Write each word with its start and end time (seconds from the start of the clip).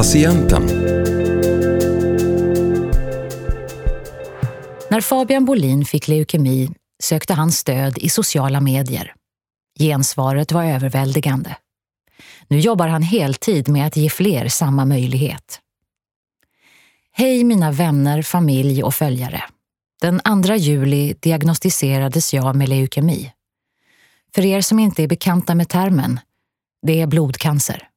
Patienten. 0.00 0.66
När 4.88 5.00
Fabian 5.00 5.44
Bolin 5.44 5.84
fick 5.84 6.08
leukemi 6.08 6.70
sökte 7.02 7.34
han 7.34 7.52
stöd 7.52 7.98
i 7.98 8.08
sociala 8.08 8.60
medier. 8.60 9.14
Gensvaret 9.78 10.52
var 10.52 10.64
överväldigande. 10.64 11.56
Nu 12.48 12.58
jobbar 12.58 12.88
han 12.88 13.02
heltid 13.02 13.68
med 13.68 13.86
att 13.86 13.96
ge 13.96 14.10
fler 14.10 14.48
samma 14.48 14.84
möjlighet. 14.84 15.60
Hej 17.12 17.44
mina 17.44 17.72
vänner, 17.72 18.22
familj 18.22 18.82
och 18.82 18.94
följare. 18.94 19.44
Den 20.00 20.20
2 20.44 20.54
juli 20.54 21.14
diagnostiserades 21.20 22.34
jag 22.34 22.56
med 22.56 22.68
leukemi. 22.68 23.32
För 24.34 24.44
er 24.44 24.60
som 24.60 24.78
inte 24.78 25.02
är 25.02 25.08
bekanta 25.08 25.54
med 25.54 25.68
termen, 25.68 26.20
det 26.86 27.00
är 27.00 27.06
blodcancer. 27.06 27.89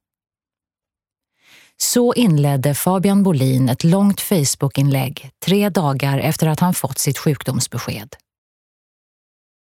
Så 1.77 2.13
inledde 2.13 2.75
Fabian 2.75 3.23
Bolin 3.23 3.69
ett 3.69 3.83
långt 3.83 4.21
Facebookinlägg 4.21 5.31
tre 5.45 5.69
dagar 5.69 6.17
efter 6.17 6.47
att 6.47 6.59
han 6.59 6.73
fått 6.73 6.97
sitt 6.97 7.17
sjukdomsbesked. 7.17 8.15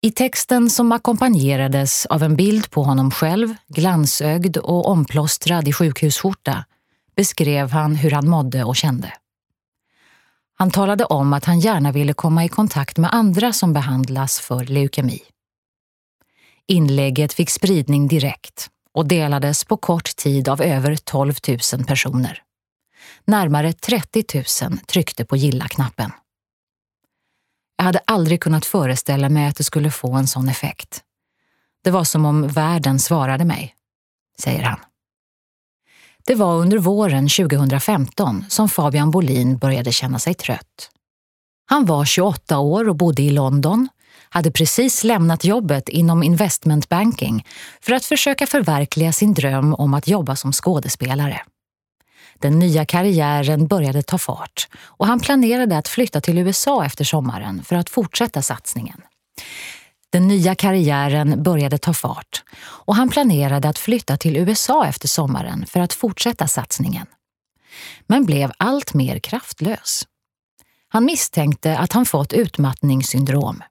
I 0.00 0.10
texten 0.10 0.70
som 0.70 0.92
ackompanjerades 0.92 2.06
av 2.06 2.22
en 2.22 2.36
bild 2.36 2.70
på 2.70 2.82
honom 2.82 3.10
själv, 3.10 3.54
glansögd 3.68 4.56
och 4.56 4.88
omplåstrad 4.88 5.68
i 5.68 5.72
sjukhusskjorta, 5.72 6.64
beskrev 7.16 7.70
han 7.70 7.96
hur 7.96 8.10
han 8.10 8.28
mådde 8.28 8.64
och 8.64 8.76
kände. 8.76 9.12
Han 10.54 10.70
talade 10.70 11.04
om 11.04 11.32
att 11.32 11.44
han 11.44 11.60
gärna 11.60 11.92
ville 11.92 12.12
komma 12.12 12.44
i 12.44 12.48
kontakt 12.48 12.98
med 12.98 13.14
andra 13.14 13.52
som 13.52 13.72
behandlas 13.72 14.40
för 14.40 14.64
leukemi. 14.64 15.22
Inlägget 16.66 17.32
fick 17.32 17.50
spridning 17.50 18.08
direkt 18.08 18.70
och 18.98 19.06
delades 19.06 19.64
på 19.64 19.76
kort 19.76 20.16
tid 20.16 20.48
av 20.48 20.62
över 20.62 20.96
12 20.96 21.34
000 21.74 21.84
personer. 21.84 22.42
Närmare 23.24 23.72
30 23.72 24.24
000 24.62 24.78
tryckte 24.78 25.24
på 25.24 25.36
gilla-knappen. 25.36 26.12
Jag 27.76 27.84
hade 27.84 28.00
aldrig 28.04 28.40
kunnat 28.40 28.66
föreställa 28.66 29.28
mig 29.28 29.46
att 29.46 29.56
det 29.56 29.64
skulle 29.64 29.90
få 29.90 30.12
en 30.12 30.26
sån 30.26 30.48
effekt. 30.48 31.02
Det 31.84 31.90
var 31.90 32.04
som 32.04 32.24
om 32.24 32.48
världen 32.48 32.98
svarade 32.98 33.44
mig, 33.44 33.74
säger 34.38 34.62
han. 34.62 34.78
Det 36.26 36.34
var 36.34 36.56
under 36.56 36.78
våren 36.78 37.28
2015 37.28 38.44
som 38.48 38.68
Fabian 38.68 39.10
Bolin 39.10 39.58
började 39.58 39.92
känna 39.92 40.18
sig 40.18 40.34
trött. 40.34 40.90
Han 41.66 41.84
var 41.84 42.04
28 42.04 42.58
år 42.58 42.88
och 42.88 42.96
bodde 42.96 43.22
i 43.22 43.30
London, 43.30 43.88
hade 44.30 44.50
precis 44.50 45.04
lämnat 45.04 45.44
jobbet 45.44 45.88
inom 45.88 46.22
investment 46.22 46.88
banking 46.88 47.46
för 47.80 47.92
att 47.92 48.04
försöka 48.04 48.46
förverkliga 48.46 49.12
sin 49.12 49.34
dröm 49.34 49.74
om 49.74 49.94
att 49.94 50.08
jobba 50.08 50.36
som 50.36 50.52
skådespelare. 50.52 51.40
Den 52.38 52.58
nya 52.58 52.84
karriären 52.84 53.66
började 53.66 54.02
ta 54.02 54.18
fart 54.18 54.68
och 54.82 55.06
han 55.06 55.20
planerade 55.20 55.78
att 55.78 55.88
flytta 55.88 56.20
till 56.20 56.38
USA 56.38 56.84
efter 56.84 57.04
sommaren 57.04 57.62
för 57.64 57.76
att 57.76 57.90
fortsätta 57.90 58.42
satsningen. 58.42 59.00
Den 60.10 60.28
nya 60.28 60.54
karriären 60.54 61.42
började 61.42 61.78
ta 61.78 61.94
fart 61.94 62.42
och 62.60 62.96
han 62.96 63.08
planerade 63.08 63.68
att 63.68 63.78
flytta 63.78 64.16
till 64.16 64.36
USA 64.36 64.86
efter 64.86 65.08
sommaren 65.08 65.66
för 65.66 65.80
att 65.80 65.92
fortsätta 65.92 66.48
satsningen. 66.48 67.06
Men 68.06 68.26
blev 68.26 68.52
allt 68.56 68.94
mer 68.94 69.18
kraftlös. 69.18 70.06
Han 70.88 71.04
misstänkte 71.04 71.78
att 71.78 71.92
han 71.92 72.06
fått 72.06 72.32
utmattningssyndrom. 72.32 73.62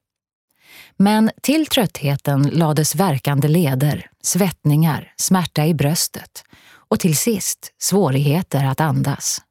Men 0.98 1.32
till 1.42 1.66
tröttheten 1.68 2.42
lades 2.42 2.96
verkande 2.96 3.48
leder, 3.48 4.10
svettningar, 4.22 5.14
smärta 5.18 5.66
i 5.66 5.74
bröstet 5.74 6.44
och 6.90 7.00
till 7.00 7.18
sist 7.18 7.74
svårigheter 7.78 8.66
att 8.66 8.82
andas. 8.82 9.42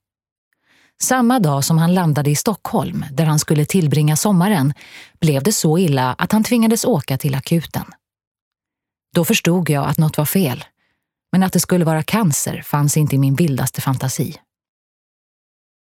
Samma 1.03 1.39
dag 1.41 1.65
som 1.65 1.79
han 1.79 1.95
landade 1.95 2.31
i 2.31 2.37
Stockholm, 2.37 3.05
där 3.13 3.25
han 3.25 3.39
skulle 3.39 3.65
tillbringa 3.65 4.17
sommaren, 4.17 4.75
blev 5.21 5.43
det 5.43 5.53
så 5.53 5.79
illa 5.79 6.15
att 6.19 6.33
han 6.33 6.45
tvingades 6.45 6.85
åka 6.85 7.19
till 7.19 7.35
akuten. 7.35 7.85
Då 9.15 9.25
förstod 9.25 9.71
jag 9.71 9.89
att 9.89 9.99
något 9.99 10.19
var 10.19 10.25
fel, 10.25 10.65
men 11.33 11.43
att 11.43 11.53
det 11.53 11.61
skulle 11.61 11.85
vara 11.85 12.03
cancer 12.03 12.63
fanns 12.63 12.97
inte 12.97 13.17
i 13.17 13.19
min 13.19 13.35
vildaste 13.35 13.81
fantasi. 13.81 14.37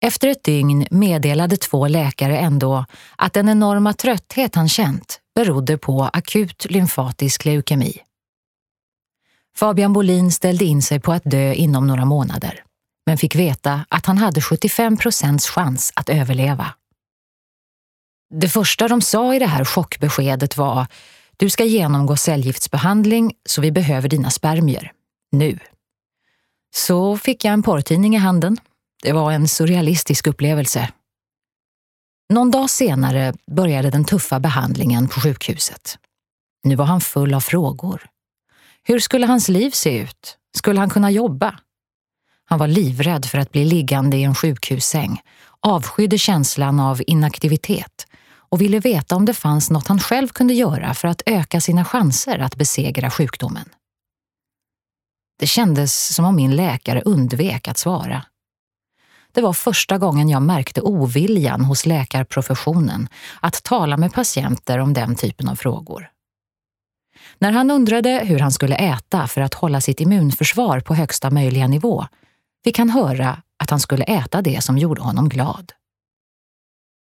Efter 0.05 0.27
ett 0.27 0.43
dygn 0.43 0.87
meddelade 0.91 1.57
två 1.57 1.87
läkare 1.87 2.37
ändå 2.37 2.85
att 3.15 3.33
den 3.33 3.49
enorma 3.49 3.93
trötthet 3.93 4.55
han 4.55 4.69
känt 4.69 5.19
berodde 5.39 5.77
på 5.77 6.03
akut 6.03 6.65
lymfatisk 6.69 7.45
leukemi. 7.45 7.93
Fabian 9.55 9.93
Bolin 9.93 10.31
ställde 10.31 10.65
in 10.65 10.81
sig 10.81 10.99
på 10.99 11.13
att 11.13 11.23
dö 11.25 11.53
inom 11.53 11.87
några 11.87 12.05
månader, 12.05 12.63
men 13.05 13.17
fick 13.17 13.35
veta 13.35 13.85
att 13.89 14.05
han 14.05 14.17
hade 14.17 14.41
75 14.41 14.97
procents 14.97 15.49
chans 15.49 15.91
att 15.95 16.09
överleva. 16.09 16.73
Det 18.29 18.49
första 18.49 18.87
de 18.87 19.01
sa 19.01 19.35
i 19.35 19.39
det 19.39 19.45
här 19.45 19.65
chockbeskedet 19.65 20.57
var 20.57 20.87
du 21.37 21.49
ska 21.49 21.63
genomgå 21.63 22.17
cellgiftsbehandling 22.17 23.33
så 23.49 23.61
vi 23.61 23.71
behöver 23.71 24.09
dina 24.09 24.29
spermier. 24.29 24.91
Nu. 25.31 25.59
Så 26.75 27.17
fick 27.17 27.45
jag 27.45 27.53
en 27.53 27.63
porrtidning 27.63 28.15
i 28.15 28.17
handen. 28.17 28.57
Det 29.03 29.11
var 29.11 29.31
en 29.31 29.47
surrealistisk 29.47 30.27
upplevelse. 30.27 30.89
Någon 32.33 32.51
dag 32.51 32.69
senare 32.69 33.33
började 33.51 33.89
den 33.89 34.05
tuffa 34.05 34.39
behandlingen 34.39 35.07
på 35.07 35.21
sjukhuset. 35.21 35.97
Nu 36.63 36.75
var 36.75 36.85
han 36.85 37.01
full 37.01 37.33
av 37.33 37.39
frågor. 37.39 38.05
Hur 38.83 38.99
skulle 38.99 39.25
hans 39.25 39.49
liv 39.49 39.71
se 39.71 39.99
ut? 39.99 40.37
Skulle 40.57 40.79
han 40.79 40.89
kunna 40.89 41.11
jobba? 41.11 41.59
Han 42.45 42.59
var 42.59 42.67
livrädd 42.67 43.25
för 43.25 43.37
att 43.37 43.51
bli 43.51 43.65
liggande 43.65 44.17
i 44.17 44.23
en 44.23 44.35
sjukhussäng, 44.35 45.21
avskydde 45.59 46.17
känslan 46.17 46.79
av 46.79 47.01
inaktivitet 47.07 48.07
och 48.31 48.61
ville 48.61 48.79
veta 48.79 49.15
om 49.15 49.25
det 49.25 49.33
fanns 49.33 49.69
något 49.69 49.87
han 49.87 49.99
själv 49.99 50.27
kunde 50.27 50.53
göra 50.53 50.93
för 50.93 51.07
att 51.07 51.21
öka 51.25 51.61
sina 51.61 51.85
chanser 51.85 52.39
att 52.39 52.55
besegra 52.55 53.11
sjukdomen. 53.11 53.69
Det 55.39 55.47
kändes 55.47 56.15
som 56.15 56.25
om 56.25 56.35
min 56.35 56.55
läkare 56.55 57.01
undvek 57.01 57.67
att 57.67 57.77
svara. 57.77 58.25
Det 59.33 59.41
var 59.41 59.53
första 59.53 59.97
gången 59.97 60.29
jag 60.29 60.41
märkte 60.41 60.81
oviljan 60.81 61.61
hos 61.61 61.85
läkarprofessionen 61.85 63.07
att 63.39 63.63
tala 63.63 63.97
med 63.97 64.13
patienter 64.13 64.77
om 64.77 64.93
den 64.93 65.15
typen 65.15 65.49
av 65.49 65.55
frågor. 65.55 66.09
När 67.39 67.51
han 67.51 67.71
undrade 67.71 68.21
hur 68.25 68.39
han 68.39 68.51
skulle 68.51 68.75
äta 68.75 69.27
för 69.27 69.41
att 69.41 69.53
hålla 69.53 69.81
sitt 69.81 70.01
immunförsvar 70.01 70.79
på 70.79 70.93
högsta 70.95 71.29
möjliga 71.29 71.67
nivå 71.67 72.05
fick 72.63 72.77
han 72.77 72.89
höra 72.89 73.41
att 73.63 73.69
han 73.69 73.79
skulle 73.79 74.03
äta 74.03 74.41
det 74.41 74.63
som 74.63 74.77
gjorde 74.77 75.01
honom 75.01 75.29
glad. 75.29 75.71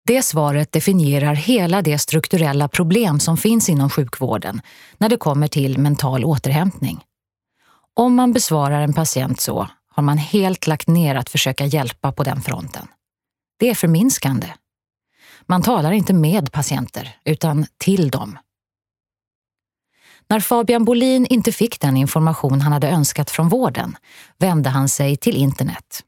Det 0.08 0.24
svaret 0.24 0.72
definierar 0.72 1.34
hela 1.34 1.82
det 1.82 2.00
strukturella 2.00 2.68
problem 2.68 3.20
som 3.20 3.38
finns 3.38 3.70
inom 3.70 3.90
sjukvården 3.90 4.62
när 4.98 5.10
det 5.10 5.18
kommer 5.18 5.48
till 5.48 5.78
mental 5.78 6.26
återhämtning. 6.26 7.04
Om 7.94 8.16
man 8.16 8.34
besvarar 8.34 8.82
en 8.82 8.94
patient 8.94 9.42
så 9.42 9.70
har 9.94 10.04
man 10.04 10.18
helt 10.18 10.68
lagt 10.68 10.88
ner 10.88 11.16
att 11.16 11.30
försöka 11.30 11.66
hjälpa 11.66 12.12
på 12.12 12.24
den 12.24 12.42
fronten. 12.42 12.88
Det 13.60 13.70
är 13.70 13.76
förminskande. 13.76 14.48
Man 15.46 15.62
talar 15.62 15.92
inte 15.92 16.14
med 16.14 16.52
patienter, 16.52 17.16
utan 17.26 17.66
till 17.78 18.10
dem. 18.10 18.38
När 20.28 20.40
Fabian 20.40 20.86
Bolin 20.86 21.26
inte 21.26 21.52
fick 21.52 21.80
den 21.80 21.98
information 21.98 22.62
han 22.62 22.74
hade 22.74 22.90
önskat 22.90 23.30
från 23.30 23.50
vården 23.50 23.98
vände 24.38 24.70
han 24.70 24.90
sig 24.90 25.18
till 25.18 25.36
internet. 25.36 26.04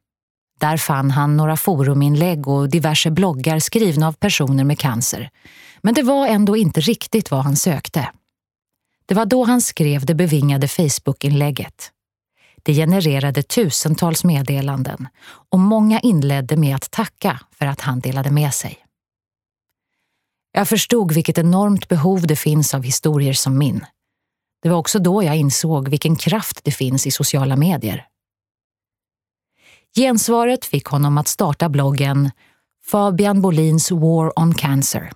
Där 0.59 0.77
fann 0.77 1.11
han 1.11 1.37
några 1.37 1.57
foruminlägg 1.57 2.47
och 2.47 2.69
diverse 2.69 3.11
bloggar 3.11 3.59
skrivna 3.59 4.07
av 4.07 4.13
personer 4.13 4.63
med 4.63 4.79
cancer. 4.79 5.29
Men 5.81 5.93
det 5.93 6.03
var 6.03 6.27
ändå 6.27 6.57
inte 6.57 6.81
riktigt 6.81 7.31
vad 7.31 7.43
han 7.43 7.55
sökte. 7.55 8.11
Det 9.05 9.15
var 9.15 9.25
då 9.25 9.43
han 9.43 9.61
skrev 9.61 10.05
det 10.05 10.15
bevingade 10.15 10.67
Facebookinlägget. 10.67 11.91
Det 12.65 12.73
genererade 12.73 13.43
tusentals 13.43 14.23
meddelanden 14.23 15.07
och 15.51 15.59
många 15.59 15.99
inledde 15.99 16.57
med 16.57 16.75
att 16.75 16.91
tacka 16.91 17.39
för 17.51 17.65
att 17.65 17.81
han 17.81 17.99
delade 17.99 18.31
med 18.31 18.53
sig. 18.53 18.77
Jag 20.51 20.67
förstod 20.67 21.11
vilket 21.11 21.37
enormt 21.37 21.87
behov 21.87 22.27
det 22.27 22.35
finns 22.35 22.73
av 22.73 22.83
historier 22.83 23.33
som 23.33 23.57
min. 23.57 23.85
Det 24.61 24.69
var 24.69 24.77
också 24.77 24.99
då 24.99 25.23
jag 25.23 25.37
insåg 25.37 25.89
vilken 25.89 26.15
kraft 26.15 26.59
det 26.63 26.71
finns 26.71 27.07
i 27.07 27.11
sociala 27.11 27.55
medier. 27.55 28.07
Gensvaret 29.95 30.65
fick 30.65 30.85
honom 30.85 31.17
att 31.17 31.27
starta 31.27 31.69
bloggen 31.69 32.31
Fabian 32.91 33.41
Bolins 33.41 33.91
War 33.91 34.39
on 34.39 34.53
Cancer, 34.53 35.11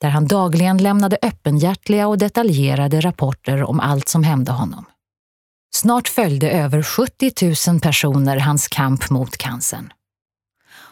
där 0.00 0.08
han 0.08 0.26
dagligen 0.26 0.78
lämnade 0.78 1.18
öppenhjärtliga 1.22 2.08
och 2.08 2.18
detaljerade 2.18 3.00
rapporter 3.00 3.62
om 3.62 3.80
allt 3.80 4.08
som 4.08 4.24
hände 4.24 4.52
honom. 4.52 4.84
Snart 5.74 6.08
följde 6.08 6.50
över 6.50 6.82
70 6.82 7.70
000 7.70 7.80
personer 7.80 8.36
hans 8.36 8.68
kamp 8.68 9.10
mot 9.10 9.36
cancern. 9.36 9.92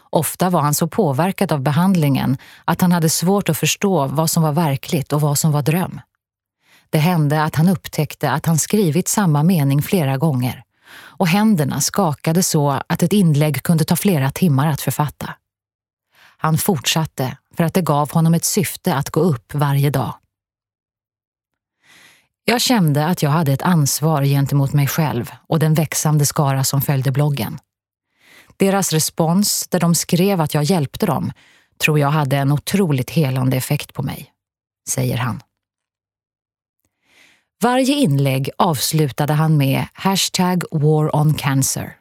Ofta 0.09 0.49
var 0.49 0.61
han 0.61 0.73
så 0.73 0.87
påverkad 0.87 1.51
av 1.51 1.61
behandlingen 1.61 2.37
att 2.65 2.81
han 2.81 2.91
hade 2.91 3.09
svårt 3.09 3.49
att 3.49 3.57
förstå 3.57 4.07
vad 4.07 4.29
som 4.29 4.43
var 4.43 4.51
verkligt 4.51 5.13
och 5.13 5.21
vad 5.21 5.39
som 5.39 5.51
var 5.51 5.61
dröm. 5.61 6.01
Det 6.89 6.97
hände 6.97 7.43
att 7.43 7.55
han 7.55 7.69
upptäckte 7.69 8.31
att 8.31 8.45
han 8.45 8.57
skrivit 8.57 9.07
samma 9.07 9.43
mening 9.43 9.81
flera 9.81 10.17
gånger 10.17 10.63
och 10.95 11.27
händerna 11.27 11.81
skakade 11.81 12.43
så 12.43 12.81
att 12.87 13.03
ett 13.03 13.13
inlägg 13.13 13.63
kunde 13.63 13.83
ta 13.83 13.95
flera 13.95 14.31
timmar 14.31 14.67
att 14.67 14.81
författa. 14.81 15.29
Han 16.37 16.57
fortsatte 16.57 17.37
för 17.57 17.63
att 17.63 17.73
det 17.73 17.81
gav 17.81 18.11
honom 18.11 18.33
ett 18.33 18.45
syfte 18.45 18.95
att 18.95 19.09
gå 19.09 19.19
upp 19.19 19.53
varje 19.53 19.89
dag. 19.89 20.13
Jag 22.45 22.61
kände 22.61 23.05
att 23.05 23.23
jag 23.23 23.29
hade 23.29 23.53
ett 23.53 23.61
ansvar 23.61 24.23
gentemot 24.23 24.73
mig 24.73 24.87
själv 24.87 25.31
och 25.47 25.59
den 25.59 25.73
växande 25.73 26.25
skara 26.25 26.63
som 26.63 26.81
följde 26.81 27.11
bloggen. 27.11 27.59
Deras 28.57 28.93
respons, 28.93 29.67
där 29.67 29.79
de 29.79 29.95
skrev 29.95 30.41
att 30.41 30.53
jag 30.53 30.63
hjälpte 30.63 31.05
dem, 31.05 31.31
tror 31.77 31.99
jag 31.99 32.09
hade 32.09 32.37
en 32.37 32.51
otroligt 32.51 33.09
helande 33.09 33.57
effekt 33.57 33.93
på 33.93 34.03
mig, 34.03 34.31
säger 34.89 35.17
han. 35.17 35.41
Varje 37.61 37.95
inlägg 37.95 38.49
avslutade 38.57 39.33
han 39.33 39.57
med 39.57 39.85
hashtag 39.93 40.63
war 40.71 41.15
on 41.15 41.33
cancer. 41.33 41.97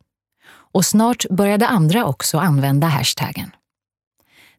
Och 0.72 0.84
snart 0.84 1.26
började 1.30 1.66
andra 1.66 2.04
också 2.06 2.38
använda 2.38 2.86
hashtaggen. 2.86 3.50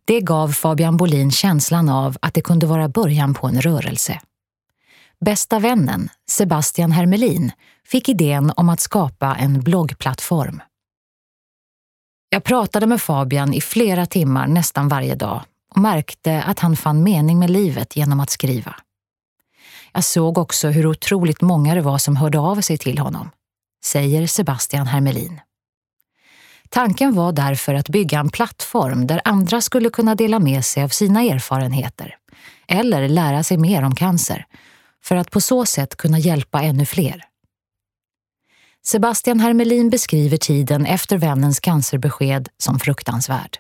Det 0.06 0.22
gav 0.22 0.48
Fabian 0.52 0.98
Bolin 0.98 1.32
känslan 1.32 1.90
av 1.90 2.18
att 2.22 2.34
det 2.34 2.42
kunde 2.42 2.66
vara 2.66 2.90
början 2.90 3.34
på 3.34 3.48
en 3.48 3.62
rörelse. 3.62 4.20
Bästa 5.20 5.60
vännen, 5.60 6.10
Sebastian 6.30 6.92
Hermelin, 6.92 7.52
fick 7.86 8.10
idén 8.10 8.52
om 8.58 8.70
att 8.70 8.80
skapa 8.80 9.36
en 9.36 9.62
bloggplattform. 9.62 10.62
Jag 12.30 12.44
pratade 12.44 12.88
med 12.88 13.02
Fabian 13.02 13.54
i 13.54 13.62
flera 13.62 14.06
timmar 14.06 14.48
nästan 14.48 14.88
varje 14.88 15.16
dag 15.16 15.42
och 15.76 15.82
märkte 15.82 16.44
att 16.44 16.60
han 16.60 16.76
fann 16.76 17.04
mening 17.04 17.40
med 17.40 17.50
livet 17.50 17.96
genom 17.96 18.20
att 18.20 18.30
skriva. 18.30 18.76
Jag 19.92 20.04
såg 20.04 20.38
också 20.38 20.68
hur 20.68 20.88
otroligt 20.88 21.42
många 21.42 21.76
det 21.76 21.82
var 21.82 21.98
som 21.98 22.16
hörde 22.16 22.40
av 22.40 22.62
sig 22.62 22.78
till 22.78 23.00
honom, 23.00 23.30
säger 23.86 24.28
Sebastian 24.28 24.88
Hermelin. 24.88 25.42
Tanken 26.70 27.16
var 27.16 27.32
därför 27.32 27.74
att 27.74 27.90
bygga 27.90 28.20
en 28.20 28.30
plattform 28.30 29.08
där 29.08 29.22
andra 29.26 29.62
skulle 29.62 29.90
kunna 29.90 30.16
dela 30.16 30.40
med 30.40 30.66
sig 30.66 30.84
av 30.84 30.90
sina 30.90 31.22
erfarenheter 31.22 32.16
eller 32.68 33.10
lära 33.10 33.44
sig 33.44 33.58
mer 33.58 33.84
om 33.84 33.96
cancer 33.96 34.46
för 35.04 35.16
att 35.16 35.32
på 35.32 35.42
så 35.42 35.66
sätt 35.66 35.96
kunna 35.96 36.20
hjälpa 36.20 36.62
ännu 36.62 36.86
fler. 36.86 37.24
Sebastian 38.86 39.40
Hermelin 39.40 39.90
beskriver 39.90 40.38
tiden 40.38 40.86
efter 40.86 41.18
vännens 41.18 41.60
cancerbesked 41.60 42.50
som 42.58 42.80
fruktansvärd. 42.80 43.58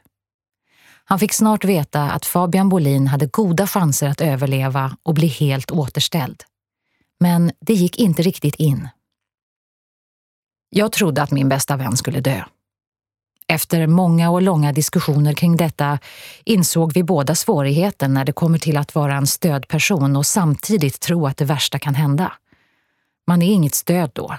Han 1.05 1.19
fick 1.19 1.33
snart 1.33 1.65
veta 1.65 2.11
att 2.11 2.25
Fabian 2.25 2.69
Bolin 2.69 3.07
hade 3.07 3.25
goda 3.25 3.67
chanser 3.67 4.09
att 4.09 4.21
överleva 4.21 4.97
och 5.03 5.13
bli 5.13 5.27
helt 5.27 5.71
återställd. 5.71 6.43
Men 7.19 7.51
det 7.59 7.73
gick 7.73 7.99
inte 7.99 8.21
riktigt 8.21 8.55
in. 8.55 8.89
Jag 10.69 10.91
trodde 10.91 11.21
att 11.21 11.31
min 11.31 11.49
bästa 11.49 11.75
vän 11.75 11.97
skulle 11.97 12.19
dö. 12.19 12.43
Efter 13.53 13.87
många 13.87 14.29
och 14.29 14.41
långa 14.41 14.71
diskussioner 14.71 15.33
kring 15.33 15.57
detta 15.57 15.99
insåg 16.45 16.93
vi 16.93 17.03
båda 17.03 17.35
svårigheten 17.35 18.13
när 18.13 18.25
det 18.25 18.31
kommer 18.31 18.57
till 18.57 18.77
att 18.77 18.95
vara 18.95 19.15
en 19.15 19.27
stödperson 19.27 20.15
och 20.15 20.25
samtidigt 20.25 20.99
tro 20.99 21.27
att 21.27 21.37
det 21.37 21.45
värsta 21.45 21.79
kan 21.79 21.95
hända. 21.95 22.33
Man 23.27 23.41
är 23.41 23.53
inget 23.53 23.75
stöd 23.75 24.11
då. 24.13 24.37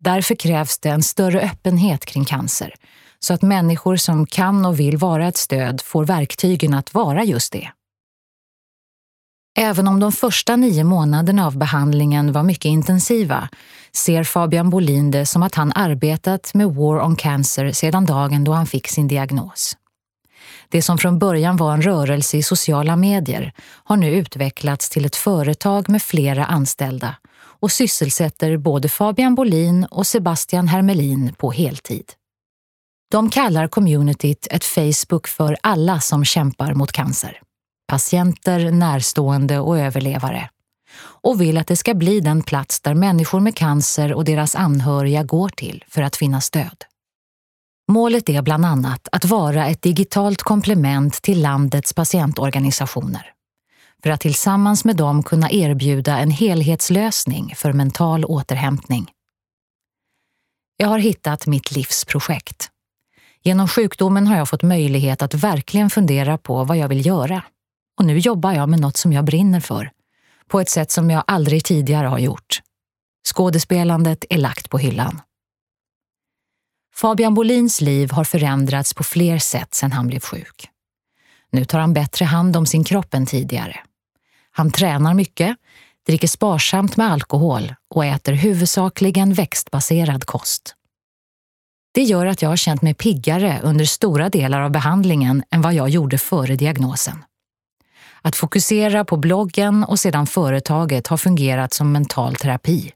Därför 0.00 0.34
krävs 0.34 0.78
det 0.78 0.88
en 0.88 1.02
större 1.02 1.40
öppenhet 1.40 2.04
kring 2.04 2.24
cancer 2.24 2.74
så 3.18 3.34
att 3.34 3.42
människor 3.42 3.96
som 3.96 4.26
kan 4.26 4.66
och 4.66 4.80
vill 4.80 4.96
vara 4.96 5.28
ett 5.28 5.36
stöd 5.36 5.80
får 5.80 6.04
verktygen 6.04 6.74
att 6.74 6.94
vara 6.94 7.24
just 7.24 7.52
det. 7.52 7.70
Även 9.56 9.88
om 9.88 10.00
de 10.00 10.12
första 10.12 10.56
nio 10.56 10.84
månaderna 10.84 11.46
av 11.46 11.58
behandlingen 11.58 12.32
var 12.32 12.42
mycket 12.42 12.64
intensiva 12.64 13.48
ser 13.92 14.24
Fabian 14.24 14.70
Bolin 14.70 15.10
det 15.10 15.26
som 15.26 15.42
att 15.42 15.54
han 15.54 15.72
arbetat 15.72 16.54
med 16.54 16.74
War 16.74 17.02
on 17.04 17.16
Cancer 17.16 17.72
sedan 17.72 18.06
dagen 18.06 18.44
då 18.44 18.52
han 18.52 18.66
fick 18.66 18.88
sin 18.88 19.08
diagnos. 19.08 19.76
Det 20.68 20.82
som 20.82 20.98
från 20.98 21.18
början 21.18 21.56
var 21.56 21.72
en 21.72 21.82
rörelse 21.82 22.36
i 22.36 22.42
sociala 22.42 22.96
medier 22.96 23.52
har 23.84 23.96
nu 23.96 24.10
utvecklats 24.10 24.90
till 24.90 25.04
ett 25.04 25.16
företag 25.16 25.88
med 25.88 26.02
flera 26.02 26.44
anställda 26.44 27.16
och 27.36 27.72
sysselsätter 27.72 28.56
både 28.56 28.88
Fabian 28.88 29.34
Bolin 29.34 29.84
och 29.84 30.06
Sebastian 30.06 30.68
Hermelin 30.68 31.34
på 31.34 31.50
heltid. 31.50 32.12
De 33.10 33.30
kallar 33.30 33.68
communityt 33.68 34.46
ett 34.50 34.64
Facebook 34.64 35.28
för 35.28 35.56
alla 35.60 36.00
som 36.00 36.24
kämpar 36.24 36.74
mot 36.74 36.92
cancer. 36.92 37.40
Patienter, 37.94 38.70
närstående 38.70 39.58
och 39.58 39.78
överlevare. 39.78 40.50
Och 40.96 41.40
vill 41.40 41.58
att 41.58 41.66
det 41.66 41.76
ska 41.76 41.94
bli 41.94 42.20
den 42.20 42.42
plats 42.42 42.80
där 42.80 42.94
människor 42.94 43.40
med 43.40 43.56
cancer 43.56 44.12
och 44.12 44.24
deras 44.24 44.54
anhöriga 44.54 45.22
går 45.22 45.48
till 45.48 45.84
för 45.88 46.02
att 46.02 46.16
finna 46.16 46.40
stöd. 46.40 46.84
Målet 47.92 48.28
är 48.28 48.42
bland 48.42 48.64
annat 48.64 49.08
att 49.12 49.24
vara 49.24 49.66
ett 49.66 49.82
digitalt 49.82 50.42
komplement 50.42 51.22
till 51.22 51.42
landets 51.42 51.92
patientorganisationer 51.92 53.32
för 54.02 54.10
att 54.10 54.20
tillsammans 54.20 54.84
med 54.84 54.96
dem 54.96 55.22
kunna 55.22 55.50
erbjuda 55.50 56.18
en 56.18 56.30
helhetslösning 56.30 57.54
för 57.56 57.72
mental 57.72 58.24
återhämtning. 58.24 59.10
Jag 60.76 60.88
har 60.88 60.98
hittat 60.98 61.46
mitt 61.46 61.70
livsprojekt 61.70 62.70
Genom 63.46 63.68
sjukdomen 63.68 64.26
har 64.26 64.36
jag 64.36 64.48
fått 64.48 64.62
möjlighet 64.62 65.22
att 65.22 65.34
verkligen 65.34 65.90
fundera 65.90 66.38
på 66.38 66.64
vad 66.64 66.76
jag 66.76 66.88
vill 66.88 67.06
göra. 67.06 67.42
Och 67.98 68.04
nu 68.04 68.18
jobbar 68.18 68.52
jag 68.52 68.68
med 68.68 68.80
något 68.80 68.96
som 68.96 69.12
jag 69.12 69.24
brinner 69.24 69.60
för. 69.60 69.90
På 70.48 70.60
ett 70.60 70.70
sätt 70.70 70.90
som 70.90 71.10
jag 71.10 71.24
aldrig 71.26 71.64
tidigare 71.64 72.06
har 72.06 72.18
gjort. 72.18 72.62
Skådespelandet 73.26 74.24
är 74.30 74.38
lagt 74.38 74.70
på 74.70 74.78
hyllan. 74.78 75.20
Fabian 76.94 77.34
Bolins 77.34 77.80
liv 77.80 78.10
har 78.10 78.24
förändrats 78.24 78.94
på 78.94 79.04
fler 79.04 79.38
sätt 79.38 79.74
sedan 79.74 79.92
han 79.92 80.06
blev 80.06 80.20
sjuk. 80.20 80.68
Nu 81.52 81.64
tar 81.64 81.78
han 81.78 81.92
bättre 81.92 82.24
hand 82.24 82.56
om 82.56 82.66
sin 82.66 82.84
kropp 82.84 83.14
än 83.14 83.26
tidigare. 83.26 83.80
Han 84.50 84.70
tränar 84.70 85.14
mycket, 85.14 85.56
dricker 86.06 86.28
sparsamt 86.28 86.96
med 86.96 87.12
alkohol 87.12 87.74
och 87.90 88.04
äter 88.04 88.32
huvudsakligen 88.32 89.34
växtbaserad 89.34 90.24
kost. 90.24 90.74
Det 91.94 92.02
gör 92.02 92.26
att 92.26 92.42
jag 92.42 92.48
har 92.48 92.56
känt 92.56 92.82
mig 92.82 92.94
piggare 92.94 93.60
under 93.62 93.84
stora 93.84 94.28
delar 94.28 94.60
av 94.60 94.70
behandlingen 94.70 95.42
än 95.50 95.62
vad 95.62 95.74
jag 95.74 95.88
gjorde 95.88 96.18
före 96.18 96.56
diagnosen. 96.56 97.24
Att 98.24 98.36
fokusera 98.36 99.04
på 99.04 99.16
bloggen 99.16 99.84
och 99.84 100.00
sedan 100.00 100.26
företaget 100.26 101.06
har 101.06 101.16
fungerat 101.16 101.72
som 101.72 101.92
mental 101.92 102.34
terapi. 102.34 102.92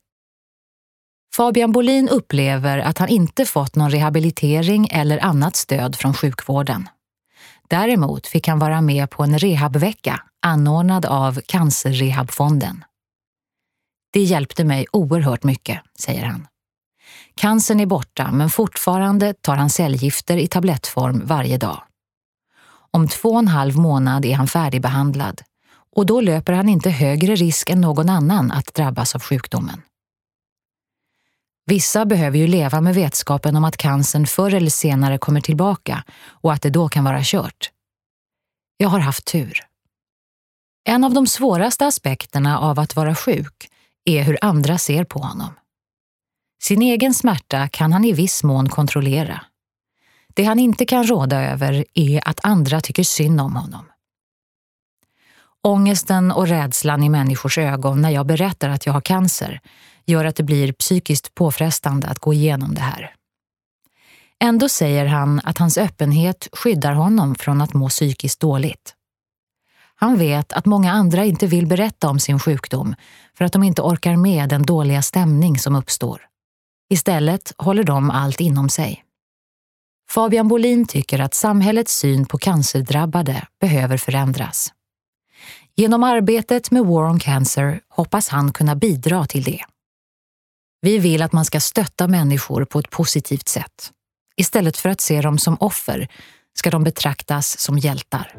Fabian 1.34 1.72
Bolin 1.72 2.08
upplever 2.08 2.78
att 2.78 2.98
han 2.98 3.08
inte 3.08 3.44
fått 3.44 3.76
någon 3.76 3.90
rehabilitering 3.90 4.88
eller 4.90 5.24
annat 5.24 5.56
stöd 5.56 5.96
från 5.96 6.14
sjukvården. 6.14 6.88
Däremot 7.68 8.26
fick 8.26 8.48
han 8.48 8.58
vara 8.58 8.80
med 8.80 9.10
på 9.10 9.22
en 9.22 9.38
rehabvecka 9.38 10.22
anordnad 10.42 11.06
av 11.06 11.40
Cancerrehabfonden. 11.46 12.84
Det 14.12 14.22
hjälpte 14.22 14.64
mig 14.64 14.86
oerhört 14.92 15.44
mycket, 15.44 15.80
säger 15.98 16.24
han. 16.24 16.46
Cancern 17.34 17.80
är 17.80 17.86
borta 17.86 18.32
men 18.32 18.50
fortfarande 18.50 19.34
tar 19.34 19.56
han 19.56 19.70
cellgifter 19.70 20.36
i 20.36 20.46
tablettform 20.46 21.26
varje 21.26 21.58
dag. 21.58 21.82
Om 22.90 23.08
två 23.08 23.28
och 23.28 23.38
en 23.38 23.48
halv 23.48 23.76
månad 23.76 24.24
är 24.24 24.34
han 24.34 24.46
färdigbehandlad 24.46 25.42
och 25.96 26.06
då 26.06 26.20
löper 26.20 26.52
han 26.52 26.68
inte 26.68 26.90
högre 26.90 27.34
risk 27.34 27.70
än 27.70 27.80
någon 27.80 28.08
annan 28.08 28.50
att 28.50 28.74
drabbas 28.74 29.14
av 29.14 29.22
sjukdomen. 29.22 29.82
Vissa 31.66 32.06
behöver 32.06 32.38
ju 32.38 32.46
leva 32.46 32.80
med 32.80 32.94
vetskapen 32.94 33.56
om 33.56 33.64
att 33.64 33.76
cancern 33.76 34.26
förr 34.26 34.54
eller 34.54 34.70
senare 34.70 35.18
kommer 35.18 35.40
tillbaka 35.40 36.04
och 36.26 36.52
att 36.52 36.62
det 36.62 36.70
då 36.70 36.88
kan 36.88 37.04
vara 37.04 37.20
kört. 37.22 37.70
Jag 38.76 38.88
har 38.88 38.98
haft 38.98 39.24
tur. 39.24 39.60
En 40.84 41.04
av 41.04 41.14
de 41.14 41.26
svåraste 41.26 41.86
aspekterna 41.86 42.58
av 42.58 42.80
att 42.80 42.96
vara 42.96 43.14
sjuk 43.14 43.70
är 44.04 44.22
hur 44.22 44.38
andra 44.40 44.78
ser 44.78 45.04
på 45.04 45.18
honom. 45.18 45.50
Sin 46.62 46.82
egen 46.82 47.14
smärta 47.14 47.68
kan 47.68 47.92
han 47.92 48.04
i 48.04 48.12
viss 48.12 48.44
mån 48.44 48.68
kontrollera. 48.68 49.44
Det 50.38 50.44
han 50.44 50.58
inte 50.58 50.84
kan 50.84 51.06
råda 51.06 51.42
över 51.42 51.84
är 51.94 52.28
att 52.28 52.40
andra 52.42 52.80
tycker 52.80 53.02
synd 53.02 53.40
om 53.40 53.56
honom. 53.56 53.84
Ångesten 55.62 56.32
och 56.32 56.48
rädslan 56.48 57.02
i 57.02 57.08
människors 57.08 57.58
ögon 57.58 58.02
när 58.02 58.10
jag 58.10 58.26
berättar 58.26 58.68
att 58.68 58.86
jag 58.86 58.92
har 58.92 59.00
cancer 59.00 59.60
gör 60.06 60.24
att 60.24 60.36
det 60.36 60.42
blir 60.42 60.72
psykiskt 60.72 61.34
påfrestande 61.34 62.08
att 62.08 62.18
gå 62.18 62.32
igenom 62.32 62.74
det 62.74 62.80
här. 62.80 63.14
Ändå 64.40 64.68
säger 64.68 65.06
han 65.06 65.40
att 65.44 65.58
hans 65.58 65.78
öppenhet 65.78 66.48
skyddar 66.52 66.92
honom 66.92 67.34
från 67.34 67.60
att 67.60 67.74
må 67.74 67.88
psykiskt 67.88 68.40
dåligt. 68.40 68.94
Han 69.94 70.18
vet 70.18 70.52
att 70.52 70.66
många 70.66 70.92
andra 70.92 71.24
inte 71.24 71.46
vill 71.46 71.66
berätta 71.66 72.08
om 72.08 72.20
sin 72.20 72.38
sjukdom 72.38 72.94
för 73.34 73.44
att 73.44 73.52
de 73.52 73.62
inte 73.62 73.82
orkar 73.82 74.16
med 74.16 74.48
den 74.48 74.62
dåliga 74.62 75.02
stämning 75.02 75.58
som 75.58 75.76
uppstår. 75.76 76.20
Istället 76.90 77.52
håller 77.56 77.84
de 77.84 78.10
allt 78.10 78.40
inom 78.40 78.68
sig. 78.68 79.04
Fabian 80.10 80.48
Bolin 80.48 80.86
tycker 80.86 81.18
att 81.18 81.34
samhällets 81.34 81.98
syn 81.98 82.26
på 82.26 82.38
cancerdrabbade 82.38 83.46
behöver 83.60 83.96
förändras. 83.96 84.72
Genom 85.76 86.02
arbetet 86.04 86.70
med 86.70 86.86
War 86.86 87.10
on 87.10 87.18
Cancer 87.18 87.80
hoppas 87.88 88.28
han 88.28 88.52
kunna 88.52 88.76
bidra 88.76 89.26
till 89.26 89.44
det. 89.44 89.60
Vi 90.80 90.98
vill 90.98 91.22
att 91.22 91.32
man 91.32 91.44
ska 91.44 91.60
stötta 91.60 92.08
människor 92.08 92.64
på 92.64 92.78
ett 92.78 92.90
positivt 92.90 93.48
sätt. 93.48 93.92
Istället 94.36 94.76
för 94.76 94.88
att 94.88 95.00
se 95.00 95.20
dem 95.20 95.38
som 95.38 95.56
offer 95.60 96.08
ska 96.58 96.70
de 96.70 96.84
betraktas 96.84 97.60
som 97.60 97.78
hjältar. 97.78 98.34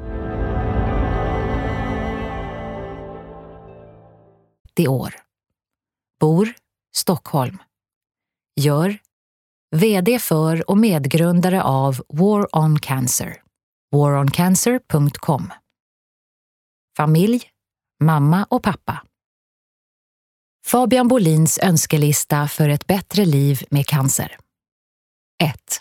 Det 4.74 4.88
år. 4.88 5.16
Bor 6.20 6.54
Stockholm. 6.96 7.58
Gör 8.56 8.98
VD 9.76 10.20
för 10.20 10.70
och 10.70 10.78
medgrundare 10.78 11.64
av 11.64 12.02
War 12.08 12.58
on 12.58 12.80
Cancer. 12.80 13.42
waroncancer.com. 13.92 15.54
Familj, 16.98 17.44
mamma 18.04 18.46
och 18.50 18.64
pappa. 18.64 19.02
Fabian 20.66 21.08
Bolins 21.08 21.60
önskelista 21.64 22.48
för 22.48 22.70
ett 22.70 22.88
bättre 22.88 23.26
liv 23.26 23.64
med 23.70 23.88
cancer. 23.88 24.38
1. 25.44 25.80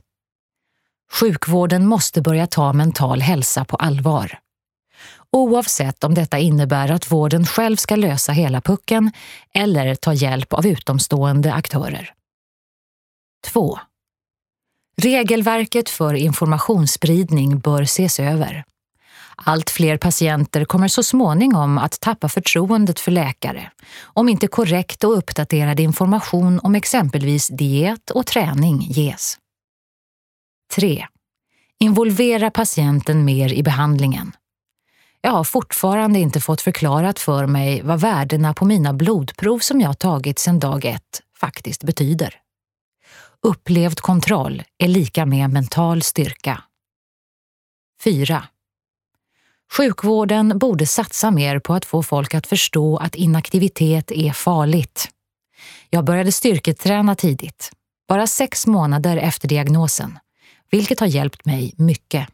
Sjukvården 1.13 1.87
måste 1.87 2.23
börja 2.23 2.47
ta 2.47 2.73
mental 2.73 3.21
hälsa 3.21 3.65
på 3.65 3.77
allvar. 3.77 4.39
Oavsett 5.33 6.05
om 6.05 6.15
detta 6.15 6.39
innebär 6.39 6.91
att 6.91 7.13
vården 7.13 7.47
själv 7.47 7.77
ska 7.77 7.97
lösa 7.97 8.33
hela 8.33 8.61
pucken 8.61 9.13
eller 9.55 9.95
ta 9.95 10.13
hjälp 10.13 10.53
av 10.53 10.67
utomstående 10.67 11.55
aktörer. 11.55 12.15
2. 13.47 13.79
Regelverket 14.97 15.89
för 15.89 16.15
informationsspridning 16.15 17.59
bör 17.59 17.83
ses 17.83 18.21
över. 18.21 18.65
Allt 19.37 19.71
fler 19.71 19.97
patienter 19.97 20.65
kommer 20.65 20.89
så 20.89 21.03
småningom 21.03 21.79
att 21.79 22.01
tappa 22.01 22.29
förtroendet 22.29 23.01
för 23.01 23.11
läkare 23.11 23.71
om 24.03 24.29
inte 24.29 24.47
korrekt 24.47 25.05
och 25.05 25.19
uppdaterad 25.19 25.81
information 25.81 26.61
om 26.63 26.75
exempelvis 26.75 27.49
diet 27.49 28.11
och 28.11 28.27
träning 28.27 28.81
ges. 28.81 29.39
3. 30.75 31.07
Involvera 31.81 32.51
patienten 32.51 33.25
mer 33.25 33.53
i 33.53 33.63
behandlingen. 33.63 34.33
Jag 35.21 35.31
har 35.31 35.45
fortfarande 35.45 36.19
inte 36.19 36.41
fått 36.41 36.61
förklarat 36.61 37.19
för 37.19 37.47
mig 37.47 37.83
vad 37.83 38.01
värdena 38.01 38.55
på 38.55 38.65
mina 38.65 38.93
blodprov 38.93 39.59
som 39.59 39.81
jag 39.81 39.99
tagit 39.99 40.39
sedan 40.39 40.59
dag 40.59 40.85
ett 40.85 41.23
faktiskt 41.41 41.85
betyder. 41.85 42.35
Upplevd 43.47 44.01
kontroll 44.01 44.63
är 44.79 44.89
lika 44.89 45.27
med 45.27 45.51
mental 45.51 46.03
styrka. 46.03 46.63
4. 48.05 48.45
Sjukvården 49.73 50.59
borde 50.59 50.87
satsa 50.87 51.31
mer 51.31 51.59
på 51.59 51.75
att 51.75 51.85
få 51.85 52.03
folk 52.03 52.35
att 52.35 52.47
förstå 52.47 52.97
att 52.97 53.15
inaktivitet 53.15 54.11
är 54.11 54.33
farligt. 54.33 55.09
Jag 55.91 56.05
började 56.05 56.33
styrketräna 56.33 57.15
tidigt, 57.15 57.71
bara 58.09 58.27
sex 58.27 58.67
månader 58.67 59.17
efter 59.17 59.49
diagnosen, 59.49 60.19
vilket 60.71 61.01
har 61.01 61.07
hjälpt 61.07 61.45
mig 61.45 61.75
mycket. 61.77 62.29